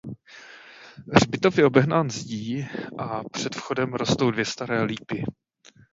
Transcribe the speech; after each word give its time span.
Hřbitov 1.13 1.57
je 1.57 1.65
obehnán 1.65 2.09
zdí 2.09 2.67
a 2.97 3.23
před 3.31 3.55
vchodem 3.55 3.93
rostou 3.93 4.31
dvě 4.31 4.45
staré 4.45 4.83
lípy. 4.83 5.23